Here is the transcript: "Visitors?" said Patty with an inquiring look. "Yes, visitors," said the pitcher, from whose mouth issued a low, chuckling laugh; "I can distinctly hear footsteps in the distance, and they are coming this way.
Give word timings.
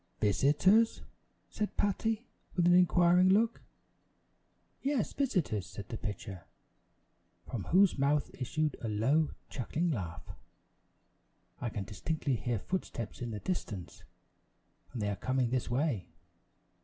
"Visitors?" 0.19 1.03
said 1.47 1.77
Patty 1.77 2.25
with 2.55 2.65
an 2.65 2.73
inquiring 2.73 3.29
look. 3.29 3.61
"Yes, 4.81 5.13
visitors," 5.13 5.67
said 5.67 5.89
the 5.89 5.97
pitcher, 5.99 6.45
from 7.47 7.65
whose 7.65 7.99
mouth 7.99 8.31
issued 8.33 8.75
a 8.81 8.87
low, 8.89 9.29
chuckling 9.51 9.91
laugh; 9.91 10.27
"I 11.59 11.69
can 11.69 11.83
distinctly 11.83 12.35
hear 12.35 12.57
footsteps 12.57 13.21
in 13.21 13.29
the 13.29 13.39
distance, 13.41 14.03
and 14.91 15.03
they 15.03 15.07
are 15.11 15.15
coming 15.15 15.51
this 15.51 15.69
way. 15.69 16.07